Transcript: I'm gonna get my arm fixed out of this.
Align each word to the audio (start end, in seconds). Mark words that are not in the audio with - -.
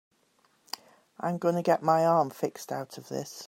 I'm 1.19 1.37
gonna 1.37 1.61
get 1.61 1.83
my 1.83 2.03
arm 2.07 2.31
fixed 2.31 2.71
out 2.71 2.97
of 2.97 3.07
this. 3.09 3.39